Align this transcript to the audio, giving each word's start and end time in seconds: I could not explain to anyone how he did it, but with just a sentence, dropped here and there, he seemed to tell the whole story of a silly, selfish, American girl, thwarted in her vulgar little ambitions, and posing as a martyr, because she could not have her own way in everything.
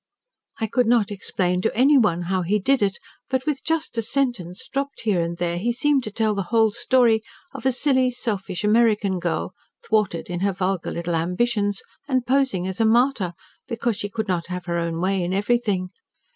I 0.59 0.65
could 0.65 0.87
not 0.87 1.11
explain 1.11 1.61
to 1.61 1.75
anyone 1.77 2.23
how 2.23 2.41
he 2.41 2.57
did 2.57 2.81
it, 2.81 2.97
but 3.29 3.45
with 3.45 3.63
just 3.63 3.95
a 3.99 4.01
sentence, 4.01 4.67
dropped 4.67 5.01
here 5.01 5.21
and 5.21 5.37
there, 5.37 5.59
he 5.59 5.71
seemed 5.71 6.03
to 6.05 6.11
tell 6.11 6.33
the 6.33 6.41
whole 6.49 6.71
story 6.71 7.21
of 7.53 7.67
a 7.67 7.71
silly, 7.71 8.09
selfish, 8.09 8.63
American 8.63 9.19
girl, 9.19 9.53
thwarted 9.87 10.27
in 10.27 10.39
her 10.39 10.53
vulgar 10.53 10.89
little 10.89 11.13
ambitions, 11.13 11.83
and 12.07 12.25
posing 12.25 12.65
as 12.65 12.81
a 12.81 12.85
martyr, 12.85 13.33
because 13.67 13.95
she 13.95 14.09
could 14.09 14.27
not 14.27 14.47
have 14.47 14.65
her 14.65 14.79
own 14.79 14.99
way 14.99 15.21
in 15.21 15.35
everything. 15.35 15.89